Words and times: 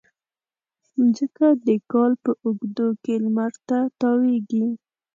مځکه 0.97 1.47
د 1.65 1.67
کال 1.91 2.11
په 2.23 2.31
اوږدو 2.43 2.87
کې 3.03 3.13
لمر 3.23 3.51
ته 3.67 3.79
تاوېږي. 3.99 4.65